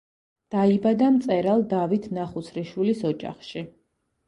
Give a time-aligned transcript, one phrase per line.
[0.53, 3.67] დაიბადა მწერალ დავით ნახუცრიშვილის ოჯახში.